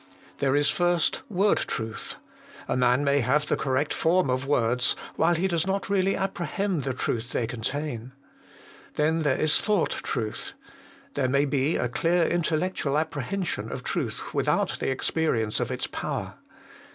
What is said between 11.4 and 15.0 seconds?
be a clear intellectual apprehension of truth without the